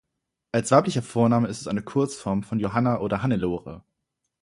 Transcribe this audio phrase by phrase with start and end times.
[0.51, 3.83] Als weiblicher Vorname ist es eine Kurzform von Johanna oder Hannelore.